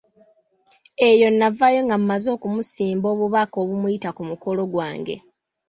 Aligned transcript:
Eyo 1.09 1.27
navaayo 1.31 1.79
nga 1.85 1.97
mmaze 2.01 2.29
okumusimba 2.37 3.07
obubaka 3.13 3.55
obumuyita 3.63 4.09
ku 4.17 4.23
mukolo 4.29 4.61
gwange. 4.71 5.15